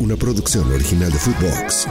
una 0.00 0.16
producción 0.16 0.70
original 0.72 1.10
de 1.12 1.18
Footbox. 1.18 1.86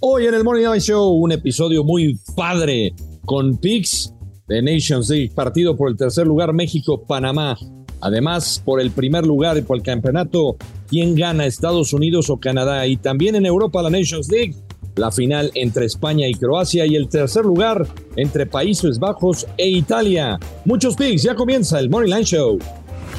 Hoy 0.00 0.26
en 0.26 0.34
el 0.34 0.44
Morning 0.44 0.64
Night 0.64 0.82
Show, 0.82 1.12
un 1.12 1.32
episodio 1.32 1.84
muy 1.84 2.18
padre 2.36 2.94
con 3.24 3.56
Pix 3.56 4.12
de 4.48 4.60
Nations 4.60 5.08
League, 5.08 5.32
partido 5.34 5.76
por 5.76 5.90
el 5.90 5.96
tercer 5.96 6.26
lugar 6.26 6.52
México-Panamá. 6.52 7.56
Además, 8.00 8.60
por 8.64 8.80
el 8.80 8.90
primer 8.90 9.24
lugar 9.24 9.56
y 9.56 9.62
por 9.62 9.76
el 9.76 9.82
campeonato, 9.82 10.56
¿quién 10.88 11.14
gana, 11.14 11.46
Estados 11.46 11.92
Unidos 11.92 12.28
o 12.30 12.38
Canadá? 12.38 12.86
Y 12.86 12.96
también 12.96 13.36
en 13.36 13.46
Europa 13.46 13.80
la 13.80 13.90
Nations 13.90 14.28
League, 14.28 14.56
la 14.96 15.12
final 15.12 15.52
entre 15.54 15.86
España 15.86 16.26
y 16.26 16.34
Croacia 16.34 16.84
y 16.84 16.96
el 16.96 17.08
tercer 17.08 17.44
lugar 17.44 17.86
entre 18.16 18.44
Países 18.46 18.98
Bajos 18.98 19.46
e 19.56 19.68
Italia. 19.68 20.38
Muchos 20.64 20.96
picks, 20.96 21.22
ya 21.22 21.36
comienza 21.36 21.78
el 21.78 21.88
Morning 21.88 22.10
Line 22.10 22.24
Show. 22.24 22.58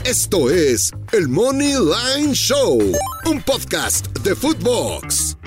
Esto 0.06 0.52
es 0.52 0.92
el 1.14 1.30
Money 1.30 1.76
Line 1.76 2.34
Show, 2.34 2.78
un 3.26 3.42
podcast 3.42 4.08
de 4.20 4.36
Footbox. 4.36 5.38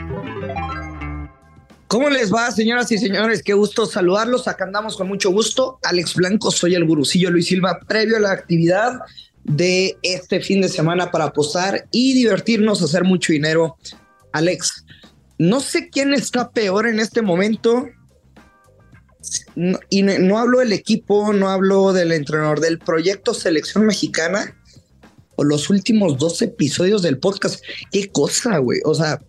¿Cómo 1.87 2.09
les 2.09 2.33
va, 2.33 2.51
señoras 2.51 2.91
y 2.91 2.97
señores? 2.97 3.42
Qué 3.42 3.52
gusto 3.52 3.84
saludarlos. 3.84 4.48
Acá 4.48 4.64
andamos 4.64 4.97
con 4.97 5.09
mucho 5.09 5.30
gusto. 5.30 5.78
Alex 5.83 6.14
Blanco, 6.14 6.50
soy 6.50 6.74
el 6.74 6.87
gurucillo 6.87 7.30
Luis 7.30 7.48
Silva, 7.48 7.80
previo 7.87 8.16
a 8.16 8.20
la 8.20 8.33
actividad 8.33 9.00
de 9.45 9.98
este 10.00 10.41
fin 10.41 10.62
de 10.62 10.70
semana 10.70 11.11
para 11.11 11.34
posar 11.34 11.86
y 11.91 12.14
divertirnos, 12.14 12.80
hacer 12.80 13.05
mucho 13.05 13.34
dinero. 13.34 13.77
Alex, 14.33 14.86
no 15.36 15.61
sé 15.61 15.91
quién 15.91 16.14
está 16.14 16.50
peor 16.50 16.86
en 16.86 16.98
este 16.98 17.20
momento. 17.20 17.91
Y 19.90 20.02
no, 20.02 20.38
hablo 20.38 20.60
del 20.60 20.72
equipo, 20.72 21.32
no 21.32 21.48
hablo 21.48 21.92
del 21.92 22.12
entrenador, 22.12 22.60
del 22.60 22.78
proyecto 22.78 23.34
Selección 23.34 23.86
Mexicana 23.86 24.56
o 25.36 25.44
los 25.44 25.70
últimos 25.70 26.18
dos 26.18 26.40
episodios 26.42 27.02
del 27.02 27.18
podcast. 27.18 27.62
Qué 27.90 28.08
cosa, 28.08 28.58
güey. 28.58 28.80
O 28.84 28.94
sea, 28.94 29.20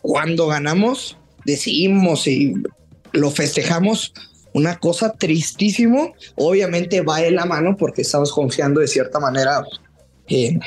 cuando 0.00 0.46
ganamos, 0.46 1.16
decimos 1.44 2.26
y 2.26 2.54
lo 3.12 3.30
festejamos. 3.30 4.12
Una 4.52 4.78
cosa 4.78 5.12
tristísimo. 5.12 6.14
Obviamente 6.36 7.02
va 7.02 7.22
en 7.22 7.36
la 7.36 7.44
mano 7.44 7.76
porque 7.76 8.02
estamos 8.02 8.32
confiando 8.32 8.80
de 8.80 8.88
cierta 8.88 9.20
manera 9.20 9.62
en, 10.26 10.60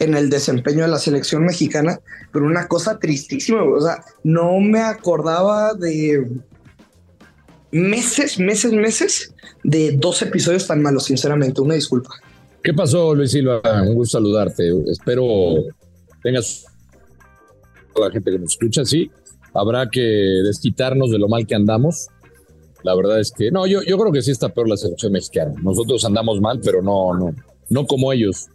en 0.00 0.14
el 0.14 0.30
desempeño 0.30 0.82
de 0.82 0.88
la 0.88 0.98
selección 0.98 1.44
mexicana, 1.44 2.00
pero 2.32 2.46
una 2.46 2.66
cosa 2.68 2.98
tristísima, 2.98 3.62
o 3.62 3.80
sea, 3.80 4.02
no 4.24 4.58
me 4.58 4.80
acordaba 4.80 5.74
de 5.74 6.26
meses, 7.72 8.38
meses, 8.38 8.72
meses 8.72 9.34
de 9.64 9.92
dos 9.92 10.22
episodios 10.22 10.66
tan 10.66 10.82
malos, 10.82 11.04
sinceramente, 11.04 11.60
una 11.60 11.74
disculpa. 11.74 12.10
¿Qué 12.62 12.74
pasó, 12.74 13.14
Luis 13.14 13.30
Silva? 13.30 13.60
Un 13.86 13.94
gusto 13.94 14.18
saludarte. 14.18 14.70
Espero 14.86 15.64
tengas 16.22 16.66
la 17.98 18.10
gente 18.10 18.30
que 18.30 18.38
nos 18.38 18.52
escucha, 18.52 18.84
sí. 18.84 19.10
Habrá 19.54 19.88
que 19.90 20.00
desquitarnos 20.00 21.10
de 21.10 21.18
lo 21.18 21.28
mal 21.28 21.46
que 21.46 21.54
andamos. 21.54 22.08
La 22.82 22.94
verdad 22.94 23.20
es 23.20 23.32
que 23.32 23.50
no, 23.50 23.66
yo, 23.66 23.82
yo 23.82 23.98
creo 23.98 24.12
que 24.12 24.22
sí 24.22 24.30
está 24.30 24.48
peor 24.48 24.68
la 24.68 24.76
selección 24.76 25.12
mexicana. 25.12 25.52
Nosotros 25.62 26.04
andamos 26.04 26.40
mal, 26.40 26.60
pero 26.62 26.82
no, 26.82 27.14
no, 27.14 27.34
no 27.68 27.86
como 27.86 28.12
ellos 28.12 28.48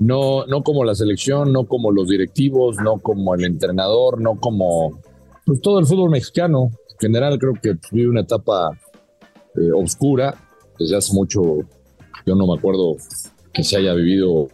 no, 0.00 0.46
no 0.46 0.62
como 0.62 0.82
la 0.82 0.94
selección, 0.94 1.52
no 1.52 1.66
como 1.66 1.92
los 1.92 2.08
directivos, 2.08 2.76
no 2.82 2.98
como 2.98 3.34
el 3.34 3.44
entrenador, 3.44 4.20
no 4.20 4.40
como 4.40 4.98
pues, 5.44 5.60
todo 5.60 5.78
el 5.78 5.86
fútbol 5.86 6.10
mexicano. 6.10 6.70
En 7.00 7.08
general 7.08 7.38
creo 7.38 7.54
que 7.54 7.76
vive 7.92 8.10
una 8.10 8.20
etapa 8.20 8.78
eh, 9.56 9.72
oscura 9.72 10.34
desde 10.78 10.96
hace 10.96 11.14
mucho. 11.14 11.40
Yo 12.26 12.34
no 12.34 12.46
me 12.46 12.58
acuerdo 12.58 12.96
que 13.54 13.64
se 13.64 13.78
haya 13.78 13.94
vivido 13.94 14.48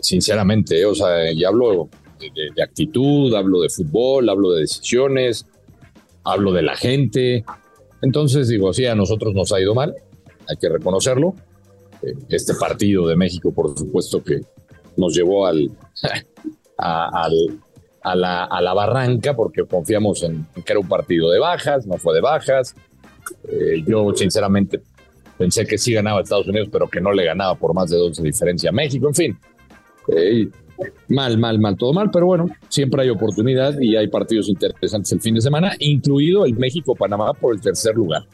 sinceramente, 0.00 0.80
eh, 0.80 0.84
o 0.84 0.94
sea, 0.94 1.30
y 1.30 1.44
hablo 1.44 1.88
de, 2.18 2.62
actitud, 2.62 3.32
hablo 3.32 3.60
de 3.60 3.68
fútbol, 3.68 4.28
hablo 4.28 4.50
de 4.50 4.62
decisiones, 4.62 5.46
hablo 6.24 6.52
de 6.52 6.62
la 6.62 6.74
gente. 6.74 7.44
Entonces 8.02 8.48
digo, 8.48 8.72
sí, 8.72 8.84
a 8.86 8.96
nosotros 8.96 9.34
nos 9.34 9.52
ha 9.52 9.60
ido 9.60 9.76
mal, 9.76 9.94
hay 10.48 10.56
que 10.56 10.68
reconocerlo, 10.68 11.36
este 12.28 12.54
partido 12.54 13.06
de 13.06 13.14
México, 13.14 13.52
por 13.52 13.78
supuesto 13.78 14.24
que 14.24 14.40
nos 14.96 15.14
llevó 15.14 15.46
al, 15.46 15.70
a, 16.78 17.28
la, 18.14 18.44
a 18.44 18.60
la 18.60 18.74
barranca 18.74 19.34
porque 19.34 19.64
confiamos 19.64 20.22
en, 20.22 20.46
que 20.64 20.72
era 20.72 20.80
un 20.80 20.88
partido 20.88 21.30
de 21.30 21.38
bajas, 21.38 21.86
no 21.86 21.96
fue 21.98 22.14
de 22.14 22.20
bajas. 22.20 22.74
Eh, 23.48 23.82
yo 23.86 24.12
sinceramente 24.14 24.80
pensé 25.38 25.66
que 25.66 25.78
sí 25.78 25.92
ganaba 25.92 26.20
Estados 26.20 26.48
Unidos, 26.48 26.68
pero 26.70 26.88
que 26.88 27.00
no 27.00 27.12
le 27.12 27.24
ganaba 27.24 27.54
por 27.54 27.74
más 27.74 27.90
de 27.90 27.96
dos 27.96 28.16
de 28.16 28.24
diferencia 28.24 28.70
a 28.70 28.72
México. 28.72 29.08
En 29.08 29.14
fin, 29.14 29.38
eh, 30.08 30.48
mal, 31.08 31.38
mal, 31.38 31.58
mal, 31.58 31.76
todo 31.76 31.92
mal, 31.92 32.10
pero 32.10 32.26
bueno, 32.26 32.46
siempre 32.68 33.02
hay 33.02 33.10
oportunidad 33.10 33.78
y 33.80 33.96
hay 33.96 34.08
partidos 34.08 34.48
interesantes 34.48 35.12
el 35.12 35.20
fin 35.20 35.34
de 35.34 35.40
semana, 35.40 35.72
incluido 35.78 36.44
el 36.44 36.56
México-Panamá 36.56 37.32
por 37.34 37.54
el 37.54 37.60
tercer 37.60 37.94
lugar. 37.94 38.24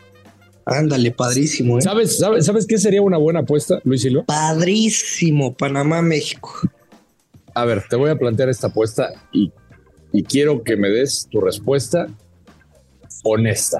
Ándale, 0.65 1.13
padrísimo. 1.13 1.79
¿eh? 1.79 1.83
¿Sabes, 1.83 2.19
sabes, 2.19 2.45
¿Sabes 2.45 2.67
qué 2.67 2.77
sería 2.77 3.01
una 3.01 3.17
buena 3.17 3.41
apuesta, 3.41 3.81
Luis 3.85 4.03
Silva? 4.03 4.25
Padrísimo, 4.25 5.55
Panamá, 5.55 6.03
México. 6.03 6.51
A 7.59 7.65
ver, 7.65 7.83
te 7.91 7.97
voy 7.97 8.09
a 8.09 8.15
plantear 8.15 8.49
esta 8.49 8.69
apuesta 8.69 9.11
y, 9.33 9.53
y 10.13 10.23
quiero 10.23 10.63
que 10.63 10.77
me 10.77 10.89
des 10.91 11.27
tu 11.29 11.41
respuesta 11.41 12.07
honesta. 13.25 13.79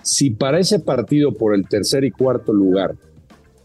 Si 0.00 0.30
para 0.30 0.60
ese 0.60 0.78
partido 0.78 1.34
por 1.34 1.52
el 1.52 1.66
tercer 1.66 2.04
y 2.04 2.12
cuarto 2.12 2.52
lugar, 2.52 2.94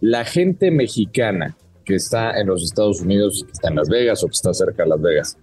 la 0.02 0.26
gente 0.26 0.72
mexicana 0.72 1.56
que 1.86 1.94
está 1.94 2.40
en 2.40 2.48
los 2.48 2.64
Estados 2.64 3.00
Unidos, 3.02 3.44
que 3.46 3.52
está 3.52 3.70
en 3.70 3.76
Las 3.76 3.90
Vegas 3.90 4.24
o 4.24 4.26
que 4.26 4.34
está 4.34 4.56
cerca 4.56 4.82
de 4.82 4.90
Las 4.90 5.02
Vegas, 5.02 5.38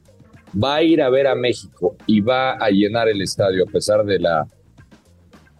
va 0.52 0.74
a 0.74 0.82
ir 0.82 1.02
a 1.02 1.08
ver 1.08 1.28
a 1.28 1.36
México 1.36 1.94
y 2.04 2.20
va 2.20 2.54
a 2.54 2.68
llenar 2.70 3.08
el 3.08 3.22
estadio 3.22 3.62
a 3.62 3.70
pesar 3.70 4.04
de 4.04 4.18
la 4.18 4.44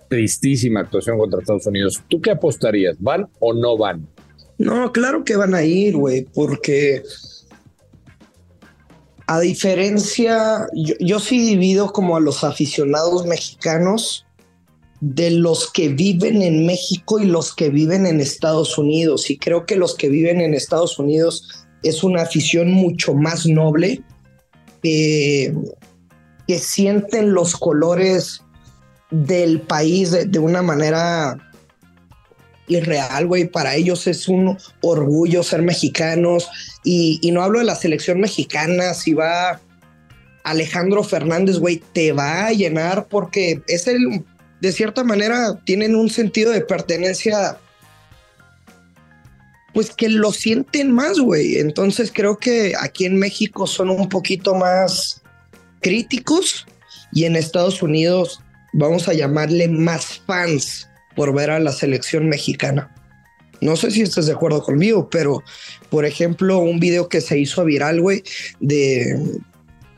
tristísima 0.09 0.81
actuación 0.81 1.19
contra 1.19 1.39
Estados 1.39 1.69
Unidos. 1.69 2.03
¿Tú 2.09 2.21
qué 2.21 2.33
apostarías? 2.33 2.97
¿Van 2.99 3.29
o 3.39 3.55
no 3.55 3.79
van? 3.79 4.09
No, 4.59 4.93
claro 4.93 5.25
que 5.25 5.37
van 5.37 5.55
a 5.55 5.63
ir, 5.63 5.97
güey, 5.97 6.23
porque 6.35 7.03
a 9.27 9.41
diferencia, 9.41 10.69
yo, 10.75 11.19
sí 11.19 11.41
divido 11.41 11.93
como 11.93 12.17
a 12.17 12.21
los 12.21 12.45
aficionados 12.45 13.27
mexicanos 13.27 14.25
de 15.01 15.31
los 15.31 15.71
que 15.73 15.89
viven 15.89 16.43
en 16.43 16.65
México 16.65 17.19
y 17.19 17.27
los 17.27 17.55
que 17.55 17.69
viven 17.69 18.07
en 18.07 18.21
Estados 18.21 18.79
Unidos. 18.79 19.29
Y 19.31 19.37
creo 19.37 19.67
que 19.67 19.77
los 19.77 19.95
que 19.95 20.09
viven 20.09 20.41
en 20.41 20.55
Estados 20.55 20.99
Unidos 20.99 21.67
es 21.83 22.05
una 22.05 22.23
afición 22.23 22.73
mucho 22.73 23.15
más 23.15 23.47
noble, 23.47 24.03
que 24.83 25.53
sienten 26.59 27.33
los 27.33 27.57
colores 27.57 28.43
del 29.11 29.61
país 29.61 30.13
de, 30.13 30.39
una 30.39 30.63
manera 30.63 31.37
irreal, 32.69 33.27
güey. 33.27 33.47
Para 33.47 33.75
ellos 33.75 34.07
es 34.07 34.29
un 34.29 34.57
orgullo 34.81 35.43
ser 35.43 35.63
mexicanos. 35.63 36.49
Y, 36.85 37.31
no 37.33 37.43
hablo 37.43 37.59
de 37.59 37.65
la 37.65 37.75
selección 37.75 38.21
mexicana, 38.21 38.95
si 38.95 39.15
va 39.15 39.61
Alejandro 40.45 41.03
Fernández, 41.03 41.59
güey, 41.59 41.83
te 41.93 42.13
va 42.13 42.47
a 42.47 42.53
llenar 42.53 43.09
porque 43.09 43.63
es 43.67 43.87
el, 43.87 44.25
de 44.61 44.73
cierta 44.73 45.03
manera, 45.03 45.61
tienen 45.65 45.97
un 45.97 46.09
sentido 46.09 46.53
de 46.53 46.61
pertenencia, 46.61 47.59
pues 49.75 49.91
que 49.91 50.09
lo 50.09 50.33
sienten 50.33 50.93
más, 50.93 51.19
güey. 51.19 51.59
Entonces 51.59 52.13
creo 52.15 52.39
que 52.39 52.75
aquí 52.81 53.05
en 53.05 53.19
México 53.19 53.67
son 53.67 53.91
un 53.91 54.09
poquito 54.09 54.55
más 54.55 55.23
críticos 55.81 56.67
y 57.13 57.25
en 57.25 57.37
Estados 57.37 57.83
Unidos 57.83 58.41
vamos 58.73 59.09
a 59.09 59.15
llamarle 59.15 59.69
más 59.69 60.23
fans 60.27 60.89
por 61.17 61.35
ver 61.35 61.51
a 61.51 61.59
la 61.59 61.73
selección 61.73 62.29
mexicana. 62.29 62.95
No 63.61 63.75
sé 63.75 63.91
si 63.91 64.03
estás 64.03 64.27
de 64.27 64.33
acuerdo 64.33 64.63
conmigo, 64.63 65.09
pero 65.11 65.43
por 65.89 66.05
ejemplo, 66.05 66.59
un 66.59 66.79
video 66.79 67.09
que 67.09 67.21
se 67.21 67.39
hizo 67.39 67.65
viral, 67.65 68.01
güey, 68.01 68.23
de 68.61 69.41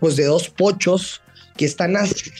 pues 0.00 0.16
de 0.16 0.24
dos 0.24 0.48
pochos 0.48 1.20
que 1.56 1.64
están 1.64 1.96
hasta 1.96 2.30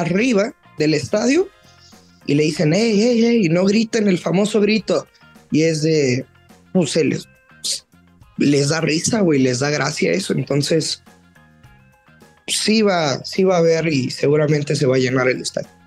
arriba 0.00 0.52
del 0.76 0.94
estadio 0.94 1.48
y 2.26 2.34
le 2.34 2.42
dicen, 2.42 2.72
hey, 2.74 2.94
hey, 2.96 3.20
hey, 3.22 3.48
no 3.48 3.64
griten 3.64 4.08
el 4.08 4.18
famoso 4.18 4.60
grito. 4.60 5.06
Y 5.50 5.62
es 5.62 5.82
de, 5.82 6.26
pues 6.72 6.94
les, 6.96 7.26
les 8.36 8.68
da 8.68 8.80
risa, 8.80 9.20
güey, 9.20 9.40
les 9.40 9.60
da 9.60 9.70
gracia 9.70 10.12
eso. 10.12 10.34
Entonces, 10.34 11.02
sí 12.46 12.82
va, 12.82 13.24
sí 13.24 13.44
va 13.44 13.56
a 13.56 13.58
haber 13.60 13.88
y 13.88 14.10
seguramente 14.10 14.76
se 14.76 14.86
va 14.86 14.96
a 14.96 14.98
llenar 14.98 15.28
el 15.28 15.40
estadio. 15.40 15.77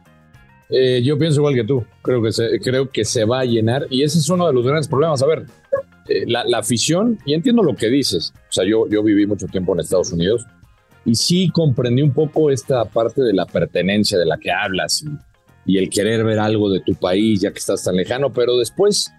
Eh, 0.72 1.02
yo 1.04 1.18
pienso 1.18 1.42
igual 1.42 1.54
que 1.54 1.66
tú, 1.66 1.84
creo 2.02 2.22
que, 2.24 2.32
se, 2.32 2.60
creo 2.60 2.90
que 2.90 3.04
se 3.04 3.26
va 3.26 3.42
a 3.42 3.46
llenar 3.46 3.88
y 3.90 4.04
ese 4.04 4.20
es 4.20 4.30
uno 4.30 4.48
de 4.48 4.54
los 4.54 4.66
grandes 4.66 4.88
problemas. 4.88 5.22
A 5.22 5.28
ver, 5.28 5.46
eh, 6.08 6.24
la, 6.28 6.58
afición, 6.58 7.20
y 7.26 7.34
entiendo 7.34 7.62
lo 7.62 7.76
que 7.76 7.90
dices, 7.90 8.34
o 8.36 8.52
sea, 8.52 8.66
yo, 8.66 8.88
yo 8.90 9.04
viví 9.04 9.28
mucho 9.28 9.48
tiempo 9.48 9.74
en 9.74 9.82
Estados 9.82 10.14
Unidos 10.14 10.46
y 11.06 11.16
sí 11.16 11.50
comprendí 11.50 12.02
un 12.02 12.14
poco 12.14 12.52
esta 12.52 12.86
parte 12.86 13.22
de 13.22 13.34
la 13.34 13.46
pertenencia 13.46 14.18
de 14.18 14.26
la 14.26 14.38
que 14.38 14.52
hablas 14.52 15.04
y, 15.04 15.74
y 15.74 15.78
el 15.78 15.90
querer 15.90 16.24
ver 16.24 16.40
algo 16.40 16.70
de 16.70 16.80
tu 16.80 16.96
país 16.96 17.42
ya 17.42 17.52
que 17.52 17.60
estás 17.60 17.84
tan 17.84 17.96
lejano, 17.96 18.32
pero 18.32 18.58
después 18.58 19.12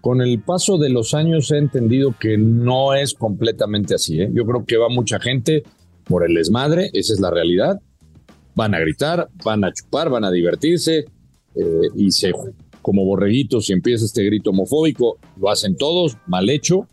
Con 0.00 0.20
el 0.20 0.40
paso 0.40 0.78
de 0.78 0.90
los 0.90 1.12
años 1.12 1.50
he 1.50 1.58
entendido 1.58 2.14
que 2.18 2.38
no 2.38 2.94
es 2.94 3.14
completamente 3.14 3.94
así. 3.94 4.20
¿eh? 4.20 4.30
Yo 4.32 4.46
creo 4.46 4.64
que 4.64 4.76
va 4.76 4.88
mucha 4.88 5.18
gente 5.18 5.64
por 6.04 6.24
el 6.24 6.34
desmadre, 6.34 6.90
esa 6.92 7.12
es 7.12 7.20
la 7.20 7.30
realidad. 7.30 7.80
Van 8.58 8.74
a 8.74 8.80
gritar, 8.80 9.28
van 9.44 9.62
a 9.62 9.72
chupar, 9.72 10.10
van 10.10 10.24
a 10.24 10.32
divertirse 10.32 11.04
eh, 11.54 11.88
y 11.94 12.10
se, 12.10 12.32
como 12.82 13.04
borreguitos, 13.04 13.66
si 13.66 13.72
empieza 13.72 14.04
este 14.04 14.24
grito 14.24 14.50
homofóbico, 14.50 15.16
lo 15.40 15.48
hacen 15.48 15.76
todos, 15.76 16.16
mal 16.26 16.50
hecho. 16.50 16.88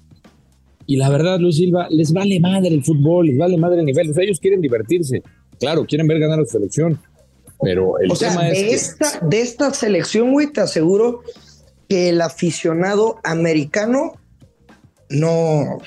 Y 0.85 0.97
la 0.97 1.09
verdad, 1.09 1.39
Luis 1.39 1.55
Silva, 1.55 1.87
les 1.89 2.13
vale 2.13 2.39
madre 2.39 2.67
el 2.67 2.83
fútbol, 2.83 3.25
les 3.25 3.37
vale 3.39 3.57
madre 3.57 3.79
el 3.79 3.85
nivel. 3.87 4.13
ellos 4.15 4.39
quieren 4.39 4.61
divertirse. 4.61 5.23
Claro, 5.59 5.85
quieren 5.87 6.05
ver 6.05 6.19
ganar 6.19 6.37
a 6.37 6.41
la 6.43 6.47
selección. 6.47 6.99
Pero 7.63 7.97
el 7.99 8.15
tema 8.15 8.43
de 8.43 8.51
es. 8.51 8.89
Esta, 8.91 9.19
De 9.25 9.41
esta 9.41 9.73
selección, 9.73 10.33
güey, 10.33 10.53
te 10.53 10.61
aseguro 10.61 11.23
que 11.89 12.09
el 12.09 12.21
aficionado 12.21 13.17
americano 13.23 14.19
no. 15.09 15.79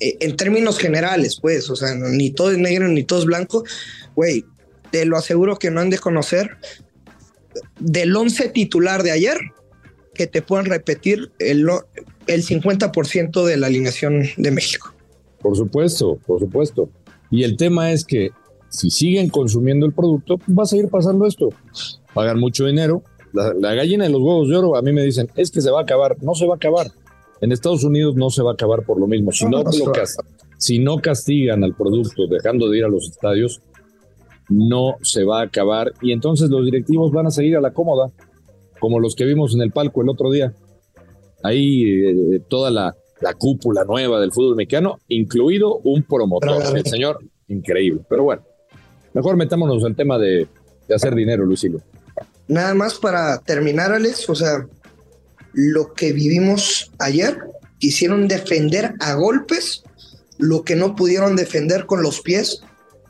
Eh, 0.00 0.16
en 0.18 0.36
términos 0.36 0.76
generales, 0.76 1.38
pues, 1.40 1.70
o 1.70 1.76
sea, 1.76 1.94
ni 1.94 2.30
todo 2.30 2.50
es 2.50 2.58
negro 2.58 2.88
ni 2.88 3.04
todo 3.04 3.20
es 3.20 3.26
blanco, 3.26 3.62
güey, 4.16 4.44
te 4.94 5.04
lo 5.06 5.16
aseguro 5.16 5.56
que 5.56 5.72
no 5.72 5.80
han 5.80 5.90
de 5.90 5.98
conocer 5.98 6.56
del 7.80 8.14
11 8.14 8.50
titular 8.50 9.02
de 9.02 9.10
ayer 9.10 9.36
que 10.14 10.28
te 10.28 10.40
puedan 10.40 10.66
repetir 10.66 11.32
el, 11.40 11.66
el 12.28 12.44
50% 12.44 13.44
de 13.44 13.56
la 13.56 13.66
alineación 13.66 14.22
de 14.36 14.50
México. 14.52 14.94
Por 15.40 15.56
supuesto, 15.56 16.16
por 16.24 16.38
supuesto. 16.38 16.90
Y 17.28 17.42
el 17.42 17.56
tema 17.56 17.90
es 17.90 18.04
que 18.04 18.30
si 18.68 18.88
siguen 18.88 19.30
consumiendo 19.30 19.84
el 19.84 19.92
producto, 19.92 20.38
va 20.48 20.62
a 20.62 20.66
seguir 20.66 20.88
pasando 20.88 21.26
esto. 21.26 21.48
Pagan 22.14 22.38
mucho 22.38 22.66
dinero. 22.66 23.02
La, 23.32 23.74
gallina 23.74 24.04
de 24.04 24.10
los 24.10 24.20
huevos 24.20 24.48
de 24.48 24.56
oro, 24.56 24.76
a 24.76 24.82
mí 24.82 24.92
me 24.92 25.02
dicen, 25.02 25.28
es 25.34 25.50
que 25.50 25.60
se 25.60 25.72
va 25.72 25.80
a 25.80 25.82
acabar. 25.82 26.22
No 26.22 26.36
se 26.36 26.46
va 26.46 26.54
a 26.54 26.56
acabar. 26.56 26.86
En 27.40 27.50
Estados 27.50 27.82
Unidos 27.82 28.14
no 28.14 28.30
se 28.30 28.44
va 28.44 28.52
a 28.52 28.54
acabar 28.54 28.84
por 28.84 29.00
lo 29.00 29.08
mismo. 29.08 29.32
Si 29.32 29.44
no, 29.44 29.64
si 30.56 30.78
no 30.78 30.98
castigan 30.98 31.64
al 31.64 31.74
producto 31.74 32.28
dejando 32.28 32.68
de 32.68 32.78
ir 32.78 32.84
a 32.84 32.88
los 32.88 33.10
estadios, 33.10 33.60
no 34.48 34.96
se 35.02 35.24
va 35.24 35.40
a 35.40 35.44
acabar. 35.44 35.92
Y 36.02 36.12
entonces 36.12 36.50
los 36.50 36.64
directivos 36.64 37.12
van 37.12 37.26
a 37.26 37.30
seguir 37.30 37.56
a 37.56 37.60
la 37.60 37.72
cómoda, 37.72 38.10
como 38.80 39.00
los 39.00 39.14
que 39.14 39.24
vimos 39.24 39.54
en 39.54 39.62
el 39.62 39.72
palco 39.72 40.02
el 40.02 40.08
otro 40.08 40.30
día 40.30 40.54
ahí 41.44 41.84
eh, 41.84 42.40
toda 42.48 42.70
la, 42.70 42.96
cúpula 43.38 43.84
nueva 43.84 44.20
del 44.20 44.32
fútbol 44.32 44.56
mexicano, 44.56 44.98
incluido 45.08 45.78
un 45.78 46.02
promotor, 46.02 46.76
el 46.76 46.84
señor, 46.84 47.20
increíble. 47.48 48.02
Pero 48.06 48.24
bueno, 48.24 48.42
mejor 49.14 49.36
metámonos 49.36 49.82
al 49.82 49.96
tema 49.96 50.18
de, 50.18 50.46
hacer 50.94 51.14
dinero, 51.14 51.46
Lucilo. 51.46 51.80
Nada 52.48 52.74
más 52.74 52.98
para 52.98 53.38
terminar, 53.38 53.92
Alex, 53.92 54.28
o 54.28 54.34
sea, 54.34 54.66
lo 55.54 55.94
que 55.94 56.12
vivimos 56.12 56.90
ayer, 56.98 57.38
quisieron 57.78 58.28
defender 58.28 58.92
a 59.00 59.14
golpes 59.14 59.84
lo 60.36 60.62
que 60.62 60.76
no 60.76 60.94
pudieron 60.94 61.34
defender 61.34 61.86
con 61.86 62.02
los 62.02 62.20
pies, 62.20 62.62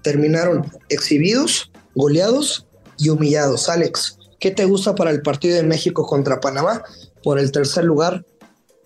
terminaron 0.05 0.71
exhibidos, 0.89 1.73
goleados 1.97 2.69
y 2.99 3.09
humillados. 3.09 3.69
Alex, 3.69 4.19
¿qué 4.39 4.53
te 4.53 4.65
gusta 4.65 4.95
para 4.95 5.11
el 5.11 5.23
partido 5.23 5.57
de 5.57 5.65
México 5.65 6.07
contra 6.07 6.39
Panamá? 6.39 6.85
por 7.25 7.41
el 7.41 7.51
tercer 7.51 7.85
lugar, 7.85 8.25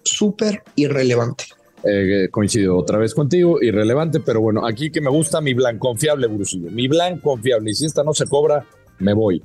súper 0.05 0.63
irrelevante. 0.77 1.45
Eh, 1.85 2.29
coincido 2.31 2.77
otra 2.77 2.99
vez 2.99 3.15
contigo, 3.15 3.61
irrelevante, 3.61 4.21
pero 4.21 4.41
bueno, 4.41 4.67
aquí 4.67 4.91
que 4.91 5.01
me 5.01 5.11
gusta 5.11 5.41
mi 5.41 5.55
blanco 5.55 5.89
confiable, 5.89 6.29
Brusillo, 6.29 6.71
mi 6.71 6.89
blanco 6.89 7.31
confiable, 7.31 7.71
y 7.71 7.75
si 7.75 7.85
esta 7.85 8.03
no 8.03 8.15
se 8.15 8.27
cobra, 8.27 8.65
me 9.01 9.13
voy. 9.13 9.43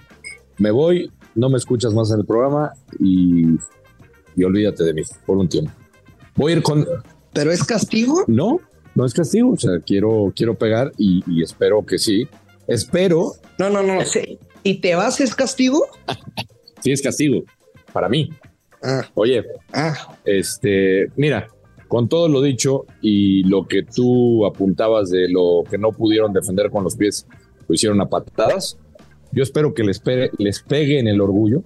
Me 0.59 0.71
voy, 0.71 1.11
no 1.35 1.49
me 1.49 1.57
escuchas 1.57 1.93
más 1.93 2.11
en 2.11 2.19
el 2.19 2.25
programa 2.25 2.71
y, 2.99 3.57
olvídate 4.43 4.83
de 4.83 4.93
mí 4.93 5.01
por 5.25 5.37
un 5.37 5.49
tiempo. 5.49 5.71
Voy 6.35 6.53
a 6.53 6.55
ir 6.57 6.63
con... 6.63 6.87
¿Pero 7.33 7.51
es 7.51 7.63
castigo? 7.63 8.23
No, 8.27 8.59
no 8.95 9.05
es 9.05 9.13
castigo, 9.13 9.51
o 9.51 9.57
sea, 9.57 9.79
quiero, 9.85 10.31
quiero 10.35 10.55
pegar 10.55 10.91
y, 10.97 11.23
y 11.27 11.43
espero 11.43 11.85
que 11.85 11.97
sí. 11.97 12.27
Espero... 12.67 13.33
No, 13.57 13.69
no, 13.69 13.83
no, 13.83 14.03
sí. 14.05 14.39
¿Y 14.63 14.75
te 14.75 14.95
vas 14.95 15.19
es 15.19 15.35
castigo? 15.35 15.85
sí, 16.81 16.91
es 16.91 17.01
castigo, 17.01 17.43
para 17.91 18.09
mí. 18.09 18.29
Ah. 18.81 19.05
Oye, 19.13 19.43
ah. 19.71 20.17
este, 20.25 21.11
mira, 21.15 21.47
con 21.87 22.09
todo 22.09 22.27
lo 22.27 22.41
dicho 22.41 22.85
y 23.01 23.43
lo 23.43 23.67
que 23.67 23.83
tú 23.83 24.45
apuntabas 24.45 25.09
de 25.09 25.29
lo 25.29 25.63
que 25.69 25.77
no 25.77 25.91
pudieron 25.91 26.33
defender 26.33 26.69
con 26.69 26.83
los 26.83 26.95
pies, 26.95 27.27
lo 27.67 27.75
hicieron 27.75 28.01
a 28.01 28.09
patadas. 28.09 28.77
Yo 29.31 29.43
espero 29.43 29.73
que 29.73 29.83
les, 29.83 29.99
pegue, 29.99 30.31
les 30.37 30.61
pegue 30.61 30.99
en 30.99 31.07
el 31.07 31.21
orgullo 31.21 31.63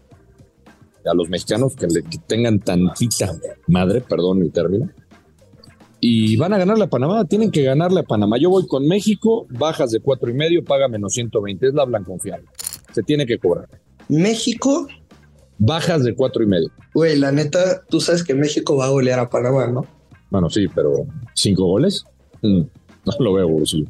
a 1.05 1.13
los 1.13 1.29
mexicanos, 1.29 1.75
que, 1.75 1.87
le, 1.87 2.03
tengan 2.27 2.59
tantita 2.59 3.33
madre, 3.67 4.01
perdón 4.01 4.39
mi 4.39 4.49
término. 4.49 4.89
Y 5.99 6.37
van 6.37 6.53
a 6.53 6.57
ganarle 6.57 6.83
a 6.85 6.89
Panamá, 6.89 7.25
tienen 7.25 7.49
que 7.49 7.63
ganarle 7.63 8.01
a 8.01 8.03
Panamá. 8.03 8.37
Yo 8.37 8.49
voy 8.49 8.67
con 8.67 8.87
México, 8.87 9.47
bajas 9.49 9.91
de 9.91 9.99
cuatro 9.99 10.29
y 10.29 10.33
medio, 10.33 10.63
paga 10.63 10.87
menos 10.87 11.13
120, 11.13 11.67
es 11.67 11.73
la 11.73 11.85
blanconfiable. 11.85 12.47
Se 12.93 13.01
tiene 13.03 13.25
que 13.25 13.39
cobrar. 13.39 13.67
México 14.07 14.87
bajas 15.57 16.03
de 16.03 16.15
cuatro 16.15 16.43
y 16.43 16.47
medio. 16.47 16.69
Güey, 16.93 17.17
la 17.17 17.31
neta, 17.31 17.83
tú 17.89 17.99
sabes 17.99 18.23
que 18.23 18.33
México 18.33 18.75
va 18.77 18.85
a 18.85 18.89
golear 18.89 19.19
a 19.19 19.29
Panamá, 19.29 19.67
¿no? 19.67 19.85
Bueno, 20.29 20.49
sí, 20.49 20.67
pero 20.67 21.05
cinco 21.33 21.65
goles, 21.65 22.05
mm, 22.41 22.61
no 23.05 23.13
lo 23.19 23.33
veo, 23.33 23.65
sí. 23.65 23.87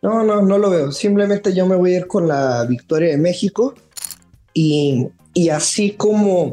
No, 0.00 0.22
no, 0.22 0.42
no 0.42 0.58
lo 0.58 0.70
veo. 0.70 0.92
Simplemente 0.92 1.54
yo 1.54 1.66
me 1.66 1.76
voy 1.76 1.94
a 1.94 1.98
ir 1.98 2.06
con 2.06 2.28
la 2.28 2.64
victoria 2.64 3.10
de 3.10 3.18
México 3.18 3.74
y, 4.54 5.08
y 5.34 5.48
así 5.48 5.92
como 5.92 6.52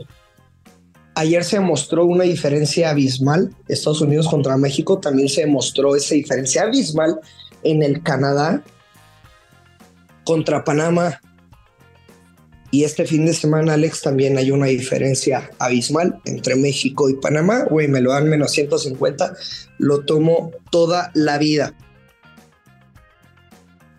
ayer 1.15 1.43
se 1.43 1.59
mostró 1.59 2.05
una 2.05 2.23
diferencia 2.23 2.91
abismal, 2.91 3.55
Estados 3.67 4.01
Unidos 4.01 4.27
contra 4.27 4.57
México, 4.57 4.99
también 4.99 5.29
se 5.29 5.45
mostró 5.47 5.95
esa 5.95 6.15
diferencia 6.15 6.63
abismal 6.63 7.19
en 7.63 7.81
el 7.83 8.03
Canadá 8.03 8.63
contra 10.23 10.63
Panamá 10.63 11.19
y 12.75 12.83
este 12.83 13.05
fin 13.05 13.25
de 13.25 13.33
semana, 13.33 13.75
Alex, 13.75 14.01
también 14.01 14.37
hay 14.37 14.51
una 14.51 14.65
diferencia 14.65 15.49
abismal 15.59 16.19
entre 16.25 16.57
México 16.57 17.07
y 17.09 17.13
Panamá. 17.13 17.63
Güey, 17.69 17.87
me 17.87 18.01
lo 18.01 18.11
dan 18.11 18.27
menos 18.27 18.51
150. 18.51 19.33
Lo 19.77 20.03
tomo 20.03 20.51
toda 20.71 21.09
la 21.13 21.37
vida. 21.37 21.73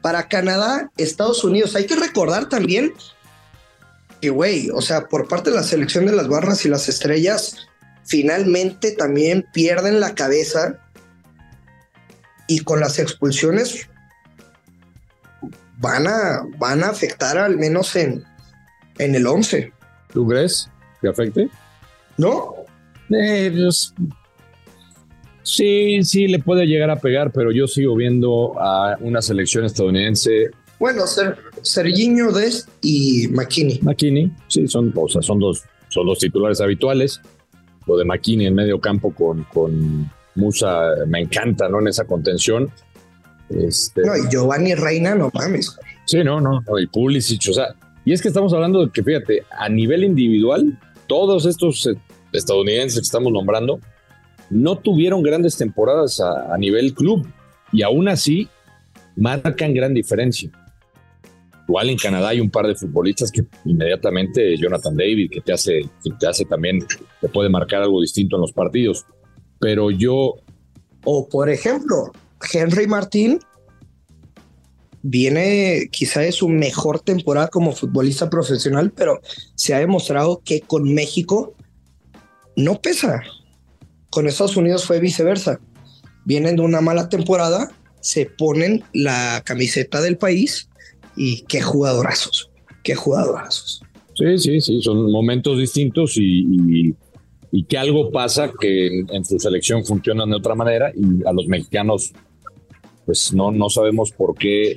Para 0.02 0.28
Canadá, 0.28 0.90
Estados 0.98 1.42
Unidos, 1.42 1.74
hay 1.74 1.86
que 1.86 1.96
recordar 1.96 2.50
también 2.50 2.92
que, 4.20 4.30
güey, 4.30 4.70
o 4.70 4.80
sea, 4.80 5.06
por 5.08 5.28
parte 5.28 5.50
de 5.50 5.56
la 5.56 5.62
selección 5.62 6.06
de 6.06 6.12
las 6.12 6.28
barras 6.28 6.64
y 6.64 6.68
las 6.68 6.88
estrellas, 6.88 7.56
finalmente 8.04 8.92
también 8.92 9.46
pierden 9.52 10.00
la 10.00 10.14
cabeza 10.14 10.78
y 12.48 12.60
con 12.60 12.80
las 12.80 12.98
expulsiones 12.98 13.88
van 15.78 16.06
a, 16.06 16.46
van 16.58 16.84
a 16.84 16.88
afectar 16.88 17.38
al 17.38 17.56
menos 17.56 17.96
en, 17.96 18.24
en 18.98 19.14
el 19.14 19.26
11. 19.26 19.72
¿Tú 20.12 20.26
crees 20.26 20.70
que 21.00 21.08
afecte? 21.08 21.48
No. 22.16 22.54
Eh, 23.10 23.52
pues, 23.54 23.92
sí, 25.42 26.02
sí, 26.02 26.28
le 26.28 26.38
puede 26.38 26.66
llegar 26.66 26.90
a 26.90 26.96
pegar, 26.96 27.32
pero 27.32 27.52
yo 27.52 27.66
sigo 27.66 27.94
viendo 27.96 28.54
a 28.58 28.96
una 29.00 29.20
selección 29.20 29.64
estadounidense. 29.64 30.50
Bueno, 30.78 31.06
Ser, 31.06 31.38
Serginho 31.62 32.32
Dest 32.32 32.68
y 32.82 33.28
McKinney. 33.28 33.80
McKinney, 33.82 34.30
sí, 34.48 34.68
son, 34.68 34.92
o 34.94 35.08
sea, 35.08 35.22
son 35.22 35.38
dos, 35.38 35.64
son 35.88 36.06
dos 36.06 36.18
titulares 36.18 36.60
habituales. 36.60 37.20
Lo 37.86 37.96
de 37.96 38.04
McKinney 38.04 38.46
en 38.46 38.54
medio 38.54 38.80
campo 38.80 39.14
con, 39.14 39.44
con 39.44 40.10
Musa 40.34 40.92
me 41.06 41.20
encanta, 41.20 41.68
¿no? 41.68 41.80
En 41.80 41.88
esa 41.88 42.04
contención. 42.04 42.70
Este, 43.48 44.02
no, 44.02 44.16
y 44.16 44.28
Giovanni 44.28 44.74
Reina, 44.74 45.14
no 45.14 45.30
mames. 45.32 45.78
Sí, 46.04 46.22
no, 46.22 46.40
no, 46.40 46.62
y 46.80 46.86
Pulisic, 46.86 47.48
o 47.50 47.52
sea, 47.52 47.74
y 48.04 48.12
es 48.12 48.22
que 48.22 48.28
estamos 48.28 48.52
hablando 48.52 48.86
de 48.86 48.92
que, 48.92 49.02
fíjate, 49.02 49.44
a 49.50 49.68
nivel 49.68 50.04
individual, 50.04 50.78
todos 51.08 51.44
estos 51.44 51.86
eh, 51.86 51.94
estadounidenses 52.32 53.00
que 53.00 53.04
estamos 53.04 53.32
nombrando 53.32 53.80
no 54.48 54.76
tuvieron 54.78 55.22
grandes 55.22 55.56
temporadas 55.56 56.20
a, 56.20 56.56
nivel 56.56 56.94
club 56.94 57.26
y 57.72 57.82
aún 57.82 58.08
así 58.08 58.48
marcan 59.16 59.74
gran 59.74 59.92
diferencia. 59.92 60.50
Igual 61.68 61.90
en 61.90 61.96
Canadá 61.96 62.28
hay 62.28 62.40
un 62.40 62.50
par 62.50 62.66
de 62.66 62.76
futbolistas 62.76 63.32
que 63.32 63.44
inmediatamente 63.64 64.56
Jonathan 64.56 64.96
David, 64.96 65.30
que 65.30 65.40
te 65.40 65.52
hace, 65.52 65.82
que 66.02 66.10
te 66.18 66.26
hace 66.26 66.44
también, 66.44 66.78
te 67.20 67.28
puede 67.28 67.48
marcar 67.48 67.82
algo 67.82 68.00
distinto 68.00 68.36
en 68.36 68.42
los 68.42 68.52
partidos. 68.52 69.04
Pero 69.58 69.90
yo. 69.90 70.34
O 71.04 71.28
por 71.28 71.50
ejemplo, 71.50 72.12
Henry 72.52 72.86
Martín 72.86 73.40
viene 75.02 75.88
quizá 75.90 76.20
de 76.20 76.32
su 76.32 76.48
mejor 76.48 77.00
temporada 77.00 77.48
como 77.48 77.72
futbolista 77.72 78.30
profesional, 78.30 78.92
pero 78.92 79.20
se 79.54 79.74
ha 79.74 79.78
demostrado 79.78 80.42
que 80.44 80.60
con 80.60 80.94
México 80.94 81.54
no 82.54 82.80
pesa. 82.80 83.22
Con 84.10 84.28
Estados 84.28 84.56
Unidos 84.56 84.84
fue 84.84 85.00
viceversa. 85.00 85.60
Vienen 86.24 86.56
de 86.56 86.62
una 86.62 86.80
mala 86.80 87.08
temporada, 87.08 87.70
se 88.00 88.26
ponen 88.26 88.84
la 88.92 89.42
camiseta 89.44 90.00
del 90.00 90.16
país 90.16 90.68
y 91.16 91.42
qué 91.42 91.60
jugadorazos, 91.60 92.50
qué 92.82 92.94
jugadorazos. 92.94 93.82
Sí, 94.14 94.38
sí, 94.38 94.60
sí, 94.60 94.82
son 94.82 95.10
momentos 95.10 95.58
distintos 95.58 96.16
y, 96.16 96.94
y 97.50 97.64
que 97.64 97.78
algo 97.78 98.10
pasa 98.10 98.52
que 98.60 99.00
en, 99.08 99.24
su 99.24 99.38
selección 99.38 99.84
funcionan 99.84 100.28
de 100.28 100.36
otra 100.36 100.54
manera 100.54 100.92
y 100.94 101.26
a 101.26 101.32
los 101.32 101.46
mexicanos 101.46 102.12
pues 103.04 103.32
no, 103.32 103.52
no 103.52 103.70
sabemos 103.70 104.10
por 104.12 104.34
qué, 104.34 104.76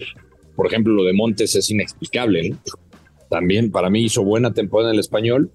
por 0.55 0.67
ejemplo, 0.67 0.93
lo 0.93 1.03
de 1.03 1.13
Montes 1.13 1.55
es 1.55 1.69
inexplicable. 1.72 2.55
También 3.29 3.72
para 3.72 3.89
mí 3.89 4.03
hizo 4.03 4.24
buena 4.24 4.53
temporada 4.53 4.91
en 4.91 4.96
el 4.96 5.00
español 5.00 5.51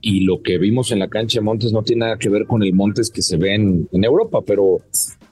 y 0.00 0.24
lo 0.24 0.42
que 0.42 0.58
vimos 0.58 0.90
en 0.90 0.98
la 0.98 1.08
cancha 1.08 1.38
de 1.38 1.44
Montes 1.44 1.72
no 1.72 1.82
tiene 1.82 2.00
nada 2.00 2.18
que 2.18 2.28
ver 2.28 2.46
con 2.46 2.62
el 2.62 2.74
Montes 2.74 3.10
que 3.10 3.22
se 3.22 3.36
ve 3.36 3.54
en, 3.54 3.88
Europa, 3.92 4.40
pero, 4.44 4.82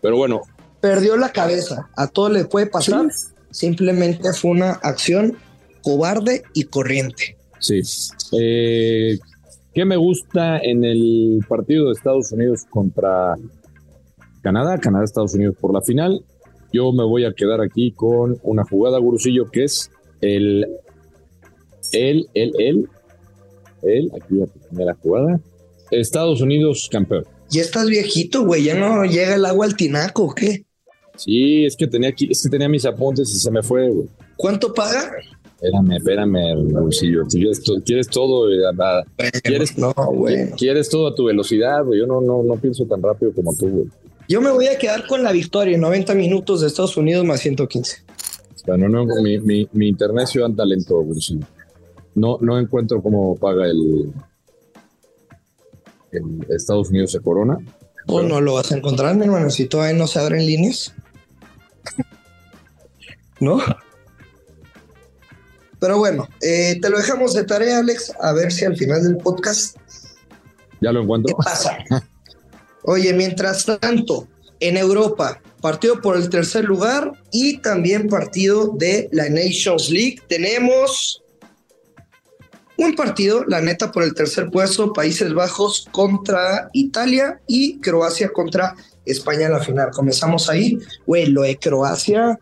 pero 0.01 0.17
bueno. 0.17 0.43
Perdió 0.81 1.17
la 1.17 1.33
cabeza, 1.33 1.91
a 1.97 2.07
todo 2.07 2.29
le 2.29 2.45
puede 2.45 2.67
pasar, 2.67 3.09
simplemente 3.51 4.33
fue 4.33 4.53
una 4.53 4.73
acción 4.73 5.37
cobarde 5.83 6.43
y 6.55 6.65
corriente. 6.65 7.37
Sí. 7.61 7.81
Eh, 8.39 9.19
¿Qué 9.75 9.85
me 9.85 9.97
gusta 9.97 10.59
en 10.59 10.85
el 10.85 11.45
partido 11.49 11.87
de 11.87 11.93
Estados 11.93 12.33
Unidos 12.33 12.65
contra 12.69 13.37
Canadá? 14.43 14.79
Canadá, 14.79 15.05
Estados 15.05 15.35
Unidos 15.35 15.57
por 15.61 15.73
la 15.73 15.83
final. 15.83 16.25
Yo 16.73 16.93
me 16.93 17.05
voy 17.05 17.25
a 17.25 17.33
quedar 17.33 17.61
aquí 17.61 17.93
con 17.93 18.39
una 18.43 18.65
jugada, 18.65 18.99
Gurusillo, 18.99 19.51
que 19.51 19.65
es 19.65 19.91
el, 20.21 20.67
el, 21.93 22.29
el, 22.35 22.53
el, 22.59 22.89
el, 23.83 24.13
aquí 24.15 24.35
la 24.73 24.95
jugada. 24.95 25.41
Estados 25.91 26.41
Unidos 26.41 26.89
campeón. 26.91 27.25
Ya 27.51 27.63
estás 27.63 27.87
viejito, 27.87 28.45
güey, 28.45 28.65
ya 28.65 28.75
no 28.75 29.05
llega 29.05 29.37
el 29.37 29.47
agua 29.47 29.65
al 29.65 29.77
tinaco, 29.77 30.25
¿o 30.25 30.35
qué? 30.35 30.65
Sí, 31.19 31.67
es 31.67 31.77
que 31.77 31.87
tenía 31.87 32.11
aquí, 32.11 32.29
es 32.31 32.43
que 32.43 32.49
tenía 32.49 32.69
mis 32.69 32.85
apuntes 32.85 33.29
y 33.31 33.39
se 33.39 33.51
me 33.51 33.63
fue, 33.63 33.89
güey. 33.89 34.09
¿Cuánto 34.37 34.73
paga? 34.73 35.11
Espérame, 35.61 35.97
espérame, 35.97 36.55
Lucillo. 36.55 37.25
Quieres, 37.27 37.61
quieres 37.85 38.09
todo, 38.09 38.49
eh, 38.49 38.63
quieres, 39.43 39.77
no, 39.77 39.93
güey. 39.93 40.53
quieres 40.53 40.89
todo 40.89 41.09
a 41.09 41.15
tu 41.17 41.25
velocidad, 41.25 41.85
güey. 41.85 41.99
Yo 41.99 42.07
no, 42.07 42.21
no, 42.21 42.45
no 42.45 42.55
pienso 42.55 42.85
tan 42.87 43.03
rápido 43.03 43.33
como 43.33 43.55
tú, 43.57 43.69
güey. 43.69 43.87
Yo 44.29 44.41
me 44.41 44.53
voy 44.53 44.69
a 44.69 44.79
quedar 44.79 45.07
con 45.09 45.25
la 45.25 45.33
victoria, 45.33 45.77
90 45.77 46.15
minutos 46.15 46.61
de 46.61 46.69
Estados 46.69 46.97
Unidos 46.97 47.25
más 47.25 47.41
115. 47.41 48.05
Bueno, 48.67 48.89
no, 48.89 49.05
mi, 49.23 49.39
mi, 49.39 49.69
mi 49.73 49.89
internet 49.89 50.29
ciudad 50.29 50.51
talento, 50.51 51.03
Lucillo. 51.03 51.47
No, 52.15 52.39
no 52.41 52.59
encuentro 52.59 53.03
cómo 53.03 53.37
paga 53.37 53.67
el, 53.67 54.13
el 56.13 56.47
Estados 56.51 56.91
Unidos 56.91 57.13
de 57.13 57.21
Corona. 57.21 57.59
Pues 58.07 58.27
no 58.27 58.41
lo 58.41 58.55
vas 58.55 58.71
a 58.71 58.77
encontrar, 58.77 59.17
mi 59.17 59.25
hermano, 59.25 59.51
si 59.51 59.67
todavía 59.67 59.97
no 59.97 60.07
se 60.07 60.19
abren 60.19 60.47
líneas. 60.47 60.95
¿No? 63.41 63.61
Pero 65.81 65.99
bueno, 65.99 66.29
eh, 66.41 66.79
te 66.81 66.91
lo 66.91 66.99
dejamos 66.99 67.35
de 67.35 67.45
tarea, 67.45 67.79
Alex, 67.79 68.13
a 68.21 68.33
ver 68.33 68.51
si 68.51 68.65
al 68.65 68.77
final 68.77 69.03
del 69.03 69.17
podcast. 69.17 69.77
Ya 70.81 70.93
lo 70.93 71.03
encuentro. 71.03 71.37
¿Qué 71.37 71.43
pasa? 71.45 71.79
Oye, 72.83 73.13
mientras 73.13 73.65
tanto, 73.65 74.27
en 74.61 74.77
Europa, 74.77 75.41
partido 75.61 76.01
por 76.01 76.17
el 76.17 76.31
tercer 76.31 76.65
lugar 76.65 77.13
y 77.31 77.59
también 77.59 78.09
partido 78.09 78.73
de 78.77 79.09
la 79.13 79.29
Nations 79.29 79.91
League. 79.91 80.19
Tenemos 80.29 81.23
un 82.77 82.95
partido, 82.95 83.45
la 83.47 83.61
neta, 83.61 83.91
por 83.91 84.03
el 84.05 84.15
tercer 84.15 84.51
puesto, 84.51 84.93
Países 84.93 85.35
Bajos 85.35 85.89
contra 85.91 86.71
Italia 86.73 87.41
y 87.47 87.79
Croacia 87.81 88.31
contra 88.31 88.75
España 89.05 89.47
en 89.47 89.53
la 89.53 89.61
final. 89.61 89.91
Comenzamos 89.91 90.49
ahí. 90.49 90.79
Güey, 91.07 91.27
lo 91.27 91.43
de 91.43 91.59
Croacia, 91.59 92.39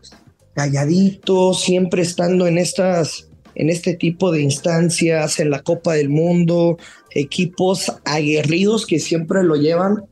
calladito, 0.57 1.53
siempre 1.53 2.01
estando 2.01 2.47
en 2.47 2.57
estas 2.57 3.29
en 3.53 3.69
este 3.69 3.95
tipo 3.95 4.31
de 4.31 4.41
instancias, 4.41 5.39
en 5.39 5.51
la 5.51 5.61
Copa 5.61 5.93
del 5.93 6.09
Mundo, 6.09 6.77
equipos 7.11 7.91
aguerridos 8.05 8.85
que 8.85 8.99
siempre 8.99 9.43
lo 9.43 9.55
llevan 9.55 10.03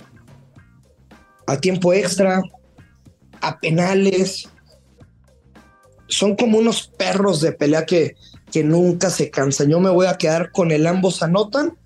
a 1.48 1.58
tiempo 1.58 1.94
extra, 1.94 2.42
a 3.42 3.60
penales. 3.60 4.50
Son 6.08 6.36
como 6.36 6.60
unos 6.60 6.92
perros 6.96 7.42
de 7.42 7.52
pelea 7.52 7.86
que, 7.86 8.16
que 8.52 8.64
nunca 8.64 9.12
se 9.12 9.30
cansan. 9.30 9.70
Yo 9.70 9.80
me 9.80 9.92
voy 9.92 10.08
a 10.08 10.18
quedar 10.18 10.52
con 10.52 10.72
el 10.72 10.88
ambos 10.88 11.22
anotan. 11.22 11.78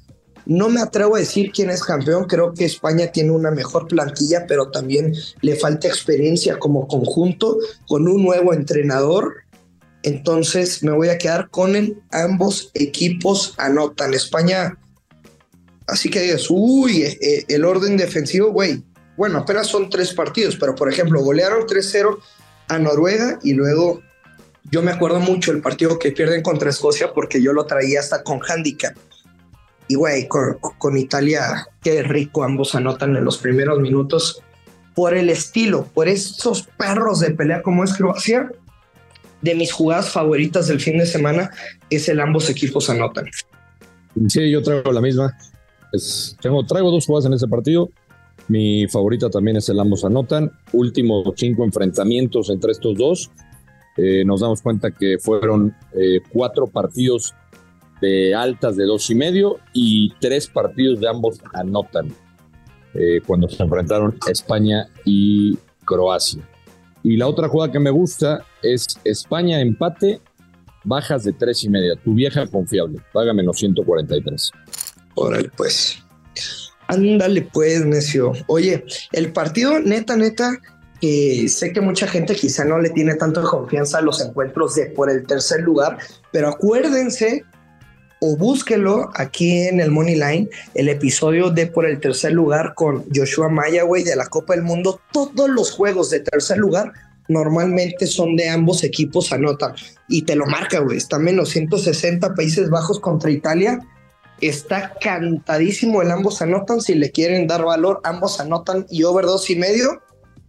No 0.46 0.70
me 0.70 0.82
atrevo 0.82 1.16
a 1.16 1.20
decir 1.20 1.52
quién 1.52 1.70
es 1.70 1.84
campeón. 1.84 2.26
Creo 2.26 2.54
que 2.54 2.66
España 2.66 3.12
tiene 3.12 3.32
una 3.32 3.52
mejor 3.52 3.88
plantilla, 3.88 4.46
pero 4.48 4.72
también 4.72 5.14
le 5.42 5.56
falta 5.56 5.88
experiencia 5.88 6.58
como 6.58 6.88
conjunto 6.88 7.58
con 7.88 8.08
un 8.08 8.24
nuevo 8.24 8.54
entrenador 8.54 9.44
entonces 10.04 10.82
me 10.84 10.92
voy 10.92 11.10
a 11.10 11.18
quedar 11.18 11.50
con 11.50 11.76
el 11.76 12.02
ambos 12.12 12.72
equipos 12.74 13.54
anotan. 13.58 14.14
España, 14.14 14.78
así 15.88 16.10
que 16.10 16.22
digas, 16.22 16.48
uy, 16.50 17.04
eh, 17.04 17.18
eh, 17.22 17.46
el 17.50 17.66
orden 17.66 17.98
defensivo, 17.98 18.52
güey. 18.52 18.84
Bueno, 19.18 19.40
apenas 19.40 19.68
son 19.68 19.90
tres 19.90 20.14
partidos, 20.14 20.56
pero 20.56 20.76
por 20.76 20.90
ejemplo, 20.92 21.22
golearon 21.22 21.68
3-0 21.68 22.20
a 22.70 22.80
Noruega 22.80 23.38
y 23.44 23.54
luego 23.54 24.02
yo 24.72 24.82
me 24.82 24.92
acuerdo 24.92 25.20
mucho 25.20 25.52
el 25.52 25.62
partido 25.62 26.00
que 26.00 26.12
pierden 26.12 26.42
contra 26.42 26.70
Escocia 26.70 27.12
porque 27.14 27.42
yo 27.42 27.52
lo 27.52 27.66
traía 27.66 28.00
hasta 28.00 28.24
con 28.24 28.40
handicap. 28.48 28.96
Y 29.90 29.96
güey, 29.96 30.28
con, 30.30 30.58
con 30.78 30.98
Italia, 30.98 31.68
qué 31.82 32.02
rico 32.04 32.44
ambos 32.44 32.76
anotan 32.76 33.18
en 33.18 33.26
los 33.26 33.38
primeros 33.40 33.80
minutos 33.80 34.42
por 34.96 35.14
el 35.14 35.30
estilo, 35.30 35.86
por 35.94 36.08
esos 36.08 36.64
perros 36.78 37.20
de 37.20 37.32
pelea 37.32 37.62
como 37.62 37.84
es 37.84 37.94
Croacia 37.94 38.50
de 39.42 39.56
mis 39.56 39.72
jugadas 39.72 40.10
favoritas 40.10 40.68
del 40.68 40.80
fin 40.80 40.98
de 40.98 41.06
semana 41.06 41.52
es 41.90 42.10
el 42.10 42.20
ambos 42.20 42.50
equipos 42.50 42.90
anotan. 42.90 43.26
Sí, 44.28 44.50
yo 44.52 44.62
traigo 44.62 44.92
la 44.92 45.02
misma. 45.02 45.38
tengo, 46.42 46.66
traigo 46.66 46.92
dos 46.92 47.06
jugadas 47.06 47.26
en 47.26 47.34
ese 47.34 47.48
partido. 47.48 47.90
Mi 48.48 48.88
favorita 48.88 49.30
también 49.30 49.58
es 49.58 49.70
el 49.70 49.80
ambos 49.80 50.04
anotan. 50.04 50.52
Últimos 50.74 51.34
cinco 51.36 51.64
enfrentamientos 51.64 52.50
entre 52.50 52.72
estos 52.72 52.98
dos. 52.98 53.32
Eh, 53.98 54.24
nos 54.26 54.42
damos 54.42 54.62
cuenta 54.62 54.92
que 54.92 55.18
fueron 55.20 55.76
eh, 55.94 56.20
cuatro 56.30 56.68
partidos 56.68 57.34
de 58.02 58.34
altas 58.36 58.76
de 58.76 58.86
dos 58.86 59.10
y 59.10 59.16
medio 59.16 59.60
y 59.74 60.14
tres 60.20 60.48
partidos 60.48 61.00
de 61.00 61.10
ambos 61.10 61.40
anotan 61.54 62.14
eh, 62.94 63.22
cuando 63.26 63.48
se 63.50 63.62
enfrentaron 63.62 64.18
España 64.28 64.90
y 65.06 65.58
Croacia. 65.86 66.42
Y 67.04 67.18
la 67.18 67.28
otra 67.28 67.48
jugada 67.48 67.72
que 67.72 67.80
me 67.80 67.92
gusta 67.92 68.46
es 68.62 68.86
España 69.04 69.62
empate, 69.62 70.22
bajas 70.84 71.24
de 71.24 71.34
tres 71.34 71.64
y 71.64 71.70
media. 71.70 71.96
Tu 72.04 72.14
vieja 72.14 72.48
confiable, 72.48 73.00
paga 73.14 73.34
menos 73.34 73.58
143. 73.58 74.52
Órale, 75.16 75.50
pues. 75.56 76.04
Ándale, 76.88 77.48
pues, 77.54 77.86
necio. 77.86 78.34
Oye, 78.48 78.84
el 79.12 79.32
partido, 79.32 79.80
neta, 79.80 80.18
neta, 80.18 80.58
que 81.00 81.48
sé 81.48 81.72
que 81.72 81.82
mucha 81.82 82.08
gente 82.08 82.36
quizá 82.36 82.66
no 82.66 82.80
le 82.80 82.90
tiene 82.90 83.16
tanto 83.16 83.44
confianza 83.44 84.00
a 84.00 84.02
los 84.02 84.22
encuentros 84.22 84.76
de 84.76 84.88
por 84.88 85.10
el 85.10 85.26
tercer 85.26 85.62
lugar, 85.62 85.98
pero 86.32 86.50
acuérdense 86.50 87.46
o 88.22 88.36
búsquelo 88.36 89.10
aquí 89.16 89.62
en 89.68 89.80
el 89.80 89.92
Money 89.92 90.16
Line, 90.16 90.50
el 90.74 90.90
episodio 90.90 91.50
de 91.50 91.68
por 91.68 91.86
el 91.86 92.00
tercer 92.00 92.34
lugar 92.34 92.74
con 92.76 93.06
Joshua 93.14 93.50
Maya, 93.50 93.84
güey, 93.84 94.04
de 94.04 94.16
la 94.16 94.28
Copa 94.28 94.56
del 94.56 94.64
Mundo. 94.64 95.00
Todos 95.12 95.50
los 95.50 95.72
juegos 95.72 96.10
de 96.10 96.20
tercer 96.20 96.58
lugar 96.58 96.92
normalmente 97.28 98.08
son 98.08 98.36
de 98.36 98.50
ambos 98.50 98.84
equipos 98.84 99.32
anotan 99.32 99.74
y 100.08 100.24
te 100.24 100.36
lo 100.36 100.46
marca, 100.46 100.80
güey. 100.80 100.98
Está 100.98 101.20
menos 101.20 101.50
160 101.50 102.34
Países 102.34 102.70
Bajos 102.70 103.00
contra 103.00 103.32
Italia. 103.32 103.80
Está 104.42 104.94
cantadísimo 105.00 106.02
el 106.02 106.12
ambos 106.12 106.42
anotan. 106.42 106.82
Si 106.82 106.96
le 106.96 107.12
quieren 107.12 107.48
dar 107.48 107.64
valor, 107.64 108.02
ambos 108.04 108.40
anotan 108.40 108.86
y 108.90 109.04
over 109.04 109.26
dos 109.26 109.50
y 109.50 109.56
medio, 109.56 110.02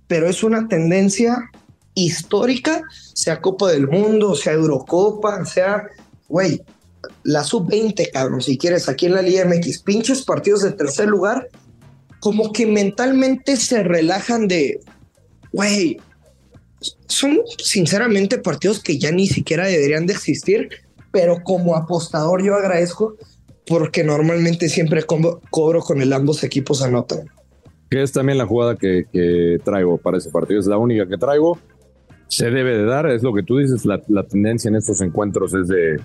pero 0.08 0.28
es 0.28 0.42
una 0.42 0.66
tendencia 0.68 1.50
histórica, 1.94 2.82
sea 3.14 3.40
Copa 3.40 3.70
del 3.70 3.86
Mundo, 3.86 4.34
sea 4.34 4.54
Eurocopa, 4.54 5.44
sea, 5.44 5.88
güey, 6.28 6.62
la 7.22 7.44
sub-20, 7.44 8.10
cabrón, 8.12 8.40
si 8.40 8.58
quieres, 8.58 8.88
aquí 8.88 9.06
en 9.06 9.14
la 9.14 9.22
Liga 9.22 9.44
MX, 9.44 9.82
pinches 9.82 10.22
partidos 10.22 10.62
de 10.62 10.72
tercer 10.72 11.08
lugar, 11.08 11.48
como 12.20 12.52
que 12.52 12.66
mentalmente 12.66 13.56
se 13.56 13.82
relajan 13.82 14.48
de, 14.48 14.80
güey, 15.52 15.98
son 17.06 17.40
sinceramente 17.58 18.38
partidos 18.38 18.82
que 18.82 18.98
ya 18.98 19.10
ni 19.10 19.26
siquiera 19.26 19.66
deberían 19.66 20.06
de 20.06 20.14
existir, 20.14 20.68
pero 21.10 21.42
como 21.42 21.76
apostador 21.76 22.42
yo 22.42 22.54
agradezco 22.54 23.16
porque 23.66 24.04
normalmente 24.04 24.68
siempre 24.68 25.04
cobro 25.04 25.80
con 25.80 26.00
el 26.00 26.12
ambos 26.12 26.42
equipos 26.42 26.82
anotan. 26.82 27.28
Que 27.90 28.02
es 28.02 28.12
también 28.12 28.38
la 28.38 28.46
jugada 28.46 28.76
que, 28.76 29.58
traigo 29.64 29.98
para 29.98 30.18
ese 30.18 30.30
partido, 30.30 30.60
es 30.60 30.66
la 30.66 30.78
única 30.78 31.06
que 31.08 31.16
traigo. 31.16 31.58
Se 32.28 32.50
debe 32.50 32.76
de 32.76 32.84
dar, 32.84 33.06
es 33.10 33.22
lo 33.22 33.34
que 33.34 33.42
tú 33.42 33.58
dices, 33.58 33.84
la 33.84 34.26
tendencia 34.28 34.68
en 34.68 34.76
estos 34.76 35.00
encuentros 35.00 35.54
es 35.54 35.68
de, 35.68 35.98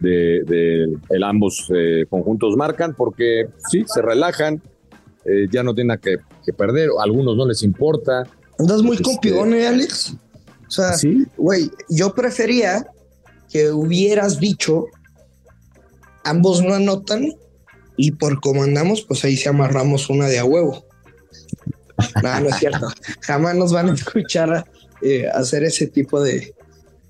de, 0.00 0.96
el 1.08 1.24
ambos 1.24 1.70
eh, 1.74 2.06
conjuntos 2.08 2.56
marcan 2.56 2.94
porque 2.94 3.48
sí, 3.70 3.84
se 3.86 4.02
relajan, 4.02 4.62
eh, 5.24 5.46
ya 5.50 5.62
no 5.62 5.74
tienen 5.74 5.98
que, 5.98 6.18
que, 6.44 6.52
perder, 6.52 6.90
a 6.98 7.02
algunos 7.02 7.36
no 7.36 7.46
les 7.46 7.62
importa. 7.62 8.24
Andas 8.58 8.82
muy 8.82 8.96
este, 8.96 9.28
¿eh, 9.30 9.66
Alex. 9.66 10.14
O 10.66 10.70
sea, 10.70 10.92
güey, 11.36 11.70
yo 11.88 12.14
prefería 12.14 12.86
que 13.50 13.70
hubieras 13.70 14.38
dicho 14.38 14.86
ambos 16.24 16.62
no 16.62 16.74
anotan 16.74 17.32
Y 17.96 18.12
por 18.12 18.40
cómo 18.40 18.62
andamos, 18.62 19.02
pues 19.02 19.24
ahí 19.24 19.36
se 19.36 19.48
amarramos 19.48 20.08
una 20.10 20.26
de 20.26 20.38
a 20.38 20.44
huevo. 20.44 20.84
No, 22.22 22.40
no 22.40 22.48
es 22.48 22.56
cierto. 22.56 22.88
Jamás 23.22 23.56
nos 23.56 23.72
van 23.72 23.88
a 23.88 23.94
escuchar 23.94 24.64
eh, 25.02 25.26
hacer 25.32 25.64
ese 25.64 25.86
tipo 25.88 26.20
de, 26.20 26.54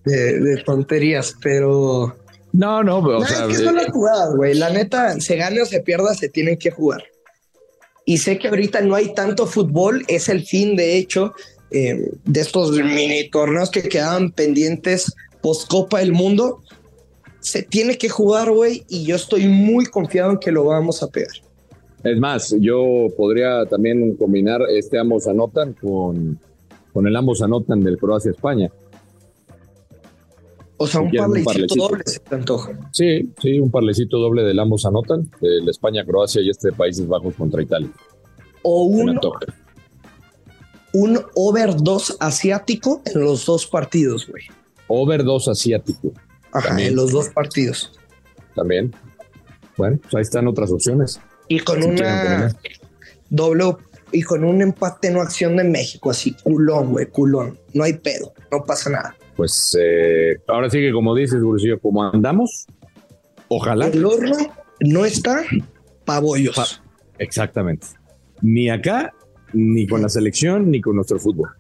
de, 0.04 0.62
tonterías, 0.64 1.34
pero. 1.42 2.16
No, 2.52 2.82
no, 2.82 3.02
pero. 3.02 3.18
o 3.18 3.24
sea, 3.24 3.46
es 3.46 3.58
que 3.58 3.64
son 3.64 3.76
las 3.76 3.90
jugadas, 3.90 4.34
güey. 4.34 4.54
La 4.54 4.70
neta, 4.70 5.20
se 5.20 5.36
gane 5.36 5.62
o 5.62 5.66
se 5.66 5.80
pierda, 5.80 6.14
se 6.14 6.28
tienen 6.28 6.56
que 6.58 6.70
jugar. 6.70 7.02
Y 8.04 8.18
sé 8.18 8.38
que 8.38 8.48
ahorita 8.48 8.80
no 8.80 8.94
hay 8.94 9.12
tanto 9.12 9.46
fútbol, 9.46 10.02
es 10.08 10.30
el 10.30 10.42
fin, 10.42 10.76
de 10.76 10.96
hecho, 10.96 11.34
eh, 11.70 12.10
de 12.24 12.40
estos 12.40 12.72
mini 12.72 13.28
torneos 13.28 13.70
que 13.70 13.82
quedaban 13.82 14.32
pendientes 14.32 15.14
post 15.42 15.70
Copa 15.70 15.98
del 15.98 16.12
Mundo. 16.12 16.62
Se 17.40 17.62
tiene 17.62 17.98
que 17.98 18.08
jugar, 18.08 18.50
güey, 18.50 18.84
y 18.88 19.04
yo 19.04 19.16
estoy 19.16 19.46
muy 19.46 19.84
confiado 19.86 20.30
en 20.30 20.38
que 20.38 20.50
lo 20.50 20.64
vamos 20.64 21.02
a 21.02 21.08
pegar. 21.08 21.34
Es 22.02 22.18
más, 22.18 22.54
yo 22.58 23.08
podría 23.16 23.66
también 23.66 24.16
combinar 24.16 24.62
este 24.70 24.98
ambos 24.98 25.26
anotan 25.26 25.74
con, 25.74 26.38
con 26.92 27.06
el 27.06 27.14
ambos 27.14 27.42
anotan 27.42 27.82
del 27.82 27.98
Croacia-España. 27.98 28.70
O 30.80 30.86
sea, 30.86 31.00
un 31.00 31.10
parlecito, 31.10 31.74
doble 31.74 32.04
se 32.06 32.20
te 32.20 32.34
antoja. 32.34 32.72
Sí, 32.92 33.32
sí, 33.42 33.58
un 33.58 33.70
parlecito 33.70 34.18
doble 34.18 34.44
del 34.44 34.58
ambos 34.60 34.86
anotan, 34.86 35.28
de 35.40 35.70
España-Croacia 35.70 36.40
y 36.40 36.50
este 36.50 36.68
de 36.68 36.72
Países 36.72 37.06
Bajos 37.06 37.34
contra 37.34 37.60
Italia. 37.60 37.90
O 38.62 38.84
un, 38.84 39.18
un 40.92 41.20
over 41.34 41.74
2 41.76 42.18
asiático 42.20 43.02
en 43.06 43.20
los 43.20 43.44
dos 43.44 43.66
partidos, 43.66 44.28
güey. 44.28 44.44
Over 44.86 45.24
2 45.24 45.48
asiático. 45.48 46.12
Ajá, 46.52 46.80
en 46.80 46.94
los 46.94 47.12
dos 47.12 47.28
partidos. 47.28 47.98
También. 48.54 48.94
Bueno, 49.76 49.98
pues 50.00 50.14
ahí 50.14 50.22
están 50.22 50.46
otras 50.46 50.70
opciones. 50.70 51.20
Y 51.48 51.60
con 51.60 51.82
una 51.82 52.54
doble 53.30 53.76
y 54.12 54.22
con 54.22 54.44
un 54.44 54.62
empate 54.62 55.10
no 55.10 55.20
acción 55.20 55.56
de 55.56 55.64
México, 55.64 56.10
así 56.10 56.32
culón, 56.42 56.90
güey, 56.90 57.06
culón. 57.06 57.58
No 57.74 57.84
hay 57.84 57.94
pedo, 57.94 58.32
no 58.50 58.64
pasa 58.64 58.90
nada. 58.90 59.16
Pues 59.38 59.76
eh, 59.80 60.36
ahora 60.48 60.68
sí 60.68 60.80
que 60.80 60.90
como 60.90 61.14
dices, 61.14 61.40
Burcillo, 61.40 61.78
como 61.78 62.02
andamos, 62.02 62.66
ojalá. 63.46 63.86
El 63.86 64.04
horno 64.04 64.36
no 64.80 65.04
está 65.04 65.44
pabollos. 66.04 66.82
Exactamente. 67.20 67.86
Ni 68.42 68.68
acá, 68.68 69.14
ni 69.52 69.86
con 69.86 70.02
la 70.02 70.08
selección, 70.08 70.72
ni 70.72 70.80
con 70.80 70.96
nuestro 70.96 71.20
fútbol. 71.20 71.50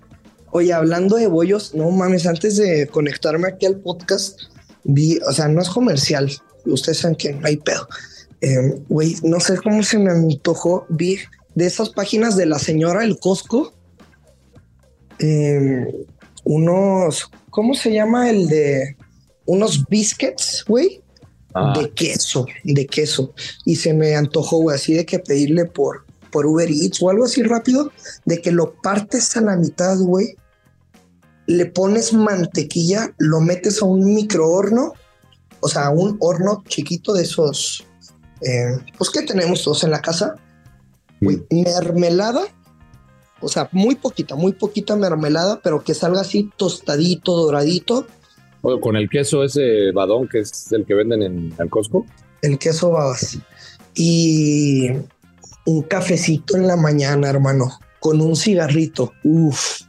Oye, 0.50 0.72
hablando 0.72 1.14
de 1.14 1.28
bollos, 1.28 1.72
no 1.72 1.88
mames, 1.92 2.26
antes 2.26 2.56
de 2.56 2.88
conectarme 2.88 3.46
aquí 3.46 3.66
al 3.66 3.76
podcast, 3.76 4.40
vi, 4.82 5.18
o 5.18 5.30
sea, 5.30 5.46
no 5.46 5.62
es 5.62 5.68
comercial, 5.68 6.28
ustedes 6.64 6.98
saben 6.98 7.16
que 7.16 7.32
no 7.32 7.46
hay 7.46 7.58
pedo, 7.58 7.86
Em, 8.40 8.84
güey, 8.88 9.14
no 9.22 9.38
sé 9.38 9.56
cómo 9.56 9.84
se 9.84 10.00
me 10.00 10.10
antojó, 10.10 10.84
vi 10.88 11.18
de 11.54 11.66
esas 11.66 11.90
páginas 11.90 12.36
de 12.36 12.46
la 12.46 12.58
señora 12.58 13.04
El 13.04 13.20
Costco, 13.20 13.72
em, 15.20 15.86
unos, 16.48 17.30
¿cómo 17.50 17.74
se 17.74 17.92
llama 17.92 18.30
el 18.30 18.48
de 18.48 18.96
unos 19.44 19.86
biscuits, 19.86 20.64
güey? 20.66 21.02
Ah. 21.54 21.74
De 21.78 21.90
queso, 21.90 22.46
de 22.64 22.86
queso. 22.86 23.34
Y 23.66 23.76
se 23.76 23.92
me 23.92 24.16
antojó, 24.16 24.58
güey, 24.58 24.76
así 24.76 24.94
de 24.94 25.04
que 25.04 25.18
pedirle 25.18 25.66
por, 25.66 26.06
por 26.30 26.46
Uber 26.46 26.70
Eats 26.70 27.02
o 27.02 27.10
algo 27.10 27.26
así 27.26 27.42
rápido, 27.42 27.92
de 28.24 28.40
que 28.40 28.50
lo 28.50 28.72
partes 28.80 29.36
a 29.36 29.42
la 29.42 29.56
mitad, 29.56 29.98
güey. 29.98 30.36
Le 31.46 31.66
pones 31.66 32.14
mantequilla, 32.14 33.14
lo 33.18 33.40
metes 33.40 33.82
a 33.82 33.84
un 33.84 34.14
microhorno, 34.14 34.94
o 35.60 35.68
sea, 35.68 35.90
un 35.90 36.16
horno 36.20 36.62
chiquito 36.66 37.12
de 37.12 37.24
esos 37.24 37.86
eh, 38.40 38.78
pues, 38.96 39.10
¿qué 39.10 39.22
tenemos 39.22 39.62
todos 39.62 39.84
en 39.84 39.90
la 39.90 40.00
casa? 40.00 40.36
Mermelada, 41.20 42.42
o 43.40 43.48
sea, 43.48 43.68
muy 43.72 43.94
poquita, 43.94 44.34
muy 44.34 44.52
poquita 44.52 44.96
mermelada, 44.96 45.60
pero 45.62 45.82
que 45.82 45.94
salga 45.94 46.20
así 46.20 46.50
tostadito, 46.56 47.36
doradito. 47.36 48.06
O 48.62 48.80
con 48.80 48.96
el 48.96 49.08
queso 49.08 49.44
ese 49.44 49.92
badón 49.92 50.28
que 50.28 50.40
es 50.40 50.72
el 50.72 50.84
que 50.84 50.94
venden 50.94 51.22
en 51.22 51.54
el 51.58 51.70
Costco. 51.70 52.04
El 52.42 52.58
queso 52.58 52.90
babas. 52.90 53.38
Y 53.94 54.88
un 55.64 55.82
cafecito 55.82 56.56
en 56.56 56.66
la 56.66 56.76
mañana, 56.76 57.28
hermano, 57.28 57.78
con 58.00 58.20
un 58.20 58.34
cigarrito. 58.34 59.12
Uf. 59.22 59.82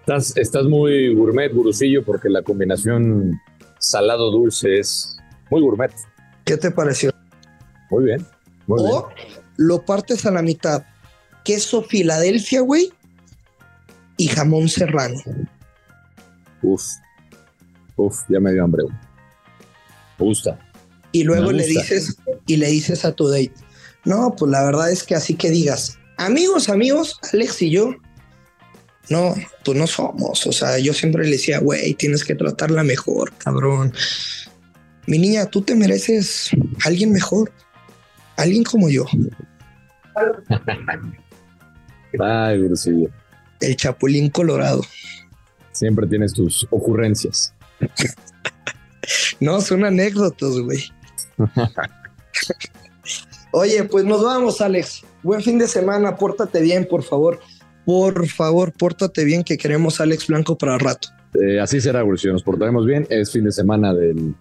Estás, 0.00 0.36
estás 0.36 0.64
muy 0.64 1.14
gourmet, 1.14 1.52
gurusillo, 1.52 2.04
porque 2.04 2.28
la 2.28 2.42
combinación 2.42 3.38
salado-dulce 3.78 4.78
es 4.78 5.16
muy 5.50 5.60
gourmet. 5.60 5.92
¿Qué 6.44 6.56
te 6.56 6.70
pareció? 6.70 7.12
Muy 7.90 8.04
bien. 8.04 8.26
o 8.66 9.08
lo 9.56 9.84
partes 9.84 10.24
a 10.26 10.30
la 10.30 10.42
mitad. 10.42 10.82
Queso 11.44 11.82
Filadelfia, 11.82 12.60
güey, 12.60 12.92
y 14.16 14.28
jamón 14.28 14.68
serrano. 14.68 15.20
Uf. 16.62 16.82
Uf, 17.96 18.18
ya 18.28 18.40
me 18.40 18.52
dio 18.52 18.64
hambre. 18.64 18.84
Me 20.18 20.26
gusta. 20.26 20.58
Y 21.12 21.24
luego 21.24 21.52
le 21.52 21.66
dices, 21.66 22.16
y 22.46 22.56
le 22.56 22.68
dices 22.68 23.04
a 23.04 23.12
tu 23.12 23.28
date, 23.28 23.52
no, 24.04 24.34
pues 24.36 24.50
la 24.50 24.64
verdad 24.64 24.90
es 24.90 25.02
que 25.02 25.14
así 25.14 25.34
que 25.34 25.50
digas, 25.50 25.98
amigos, 26.16 26.68
amigos, 26.68 27.18
Alex 27.32 27.62
y 27.62 27.70
yo, 27.70 27.94
no, 29.08 29.34
pues 29.64 29.76
no 29.76 29.86
somos. 29.86 30.46
O 30.46 30.52
sea, 30.52 30.78
yo 30.78 30.94
siempre 30.94 31.24
le 31.24 31.32
decía, 31.32 31.58
güey, 31.58 31.94
tienes 31.94 32.24
que 32.24 32.34
tratarla 32.34 32.84
mejor, 32.84 33.32
cabrón. 33.38 33.92
Mi 35.06 35.18
niña, 35.18 35.46
tú 35.46 35.62
te 35.62 35.74
mereces 35.74 36.50
alguien 36.84 37.12
mejor 37.12 37.50
alguien 38.40 38.64
como 38.64 38.88
yo. 38.88 39.04
Ay, 42.18 42.58
Brusillo. 42.62 43.08
El 43.60 43.76
Chapulín 43.76 44.30
Colorado. 44.30 44.82
Siempre 45.72 46.06
tienes 46.06 46.32
tus 46.32 46.66
ocurrencias. 46.70 47.54
no, 49.40 49.60
son 49.60 49.84
anécdotas, 49.84 50.58
güey. 50.58 50.84
Oye, 53.52 53.84
pues 53.84 54.04
nos 54.04 54.22
vamos, 54.22 54.60
Alex. 54.60 55.02
Buen 55.22 55.42
fin 55.42 55.58
de 55.58 55.68
semana, 55.68 56.16
pórtate 56.16 56.60
bien, 56.60 56.86
por 56.86 57.02
favor. 57.02 57.40
Por 57.84 58.26
favor, 58.28 58.72
pórtate 58.72 59.24
bien, 59.24 59.42
que 59.42 59.58
queremos 59.58 60.00
Alex 60.00 60.26
Blanco 60.26 60.56
para 60.56 60.78
rato. 60.78 61.08
Eh, 61.40 61.60
así 61.60 61.80
será, 61.80 62.02
Brusillo. 62.02 62.32
Nos 62.32 62.42
portaremos 62.42 62.86
bien. 62.86 63.06
Es 63.10 63.30
fin 63.30 63.44
de 63.44 63.52
semana 63.52 63.94
del 63.94 64.34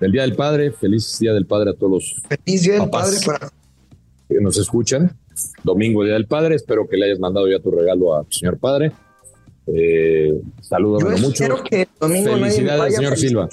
del 0.00 0.12
Día 0.12 0.22
del 0.22 0.34
Padre. 0.34 0.72
Feliz 0.72 1.18
Día 1.18 1.32
del 1.32 1.46
Padre 1.46 1.70
a 1.70 1.74
todos 1.74 1.92
los 1.92 2.22
Feliz 2.28 2.62
Día 2.62 2.74
del 2.80 2.90
Padre 2.90 3.18
para... 3.24 3.52
que 4.28 4.40
nos 4.40 4.58
escuchan. 4.58 5.16
Domingo 5.62 6.04
Día 6.04 6.14
del 6.14 6.26
Padre. 6.26 6.54
Espero 6.54 6.88
que 6.88 6.96
le 6.96 7.06
hayas 7.06 7.18
mandado 7.18 7.48
ya 7.48 7.58
tu 7.60 7.70
regalo 7.70 8.14
a 8.14 8.24
tu 8.24 8.32
señor 8.32 8.58
padre. 8.58 8.92
Eh, 9.66 10.40
saludos 10.60 11.20
mucho. 11.20 11.62
Que 11.64 11.86
domingo 11.98 12.32
Felicidades, 12.32 12.94
señor 12.96 13.16
Silva. 13.16 13.48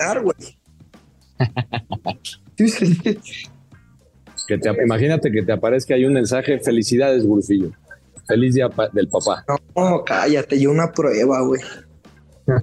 que 4.47 4.57
te, 4.57 4.83
imagínate 4.83 5.31
que 5.31 5.43
te 5.43 5.51
aparezca 5.51 5.95
ahí 5.95 6.05
un 6.05 6.13
mensaje. 6.13 6.59
Felicidades, 6.59 7.25
Gurfillo. 7.25 7.71
Feliz 8.27 8.55
día 8.55 8.69
del 8.93 9.07
papá. 9.07 9.45
No, 9.75 10.03
cállate, 10.03 10.59
yo 10.59 10.71
una 10.71 10.91
prueba, 10.91 11.41
güey. 11.41 11.61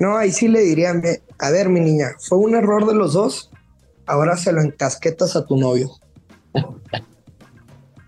No, 0.00 0.16
ahí 0.16 0.32
sí 0.32 0.48
le 0.48 0.60
diría, 0.60 0.92
a 1.38 1.50
ver, 1.50 1.68
mi 1.68 1.80
niña, 1.80 2.08
fue 2.18 2.38
un 2.38 2.54
error 2.54 2.86
de 2.86 2.94
los 2.94 3.12
dos, 3.12 3.50
ahora 4.06 4.36
se 4.36 4.52
lo 4.52 4.60
encasquetas 4.60 5.36
a 5.36 5.46
tu 5.46 5.56
novio. 5.56 5.90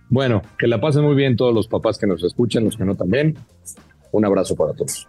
Bueno, 0.09 0.43
que 0.59 0.67
la 0.67 0.81
pasen 0.81 1.03
muy 1.03 1.15
bien 1.15 1.37
todos 1.37 1.55
los 1.55 1.67
papás 1.67 1.99
que 1.99 2.07
nos 2.07 2.23
escuchan, 2.23 2.65
los 2.65 2.77
que 2.77 2.85
no 2.85 2.95
también. 2.95 3.37
Un 4.13 4.25
abrazo 4.25 4.55
para 4.55 4.73
todos. 4.73 5.09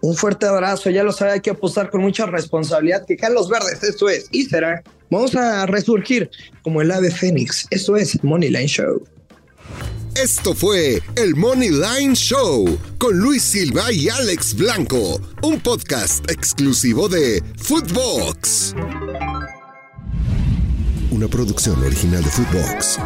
Un 0.00 0.14
fuerte 0.14 0.46
abrazo, 0.46 0.90
ya 0.90 1.02
lo 1.02 1.12
sabe, 1.12 1.32
hay 1.32 1.40
que 1.40 1.50
apostar 1.50 1.90
con 1.90 2.00
mucha 2.02 2.24
responsabilidad, 2.26 3.04
que 3.04 3.16
caen 3.16 3.34
los 3.34 3.48
verdes, 3.48 3.82
esto 3.82 4.08
es, 4.08 4.28
y 4.30 4.44
será. 4.44 4.82
Vamos 5.10 5.34
a 5.34 5.66
resurgir 5.66 6.30
como 6.62 6.80
el 6.80 6.90
ave 6.92 7.10
fénix, 7.10 7.66
esto 7.70 7.96
es 7.96 8.22
Moneyline 8.22 8.68
Show. 8.68 9.02
Esto 10.14 10.54
fue 10.54 11.00
el 11.16 11.36
Money 11.36 11.70
Line 11.70 12.14
Show 12.14 12.78
con 12.98 13.18
Luis 13.18 13.42
Silva 13.42 13.92
y 13.92 14.08
Alex 14.08 14.54
Blanco, 14.56 15.20
un 15.42 15.60
podcast 15.60 16.28
exclusivo 16.28 17.08
de 17.08 17.42
Footbox. 17.56 18.74
Una 21.10 21.28
producción 21.28 21.82
original 21.84 22.22
de 22.22 22.30
Footbox. 22.30 22.98